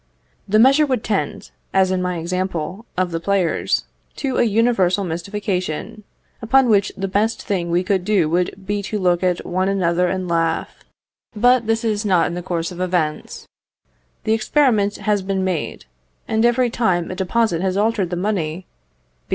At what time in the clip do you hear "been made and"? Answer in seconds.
15.21-16.45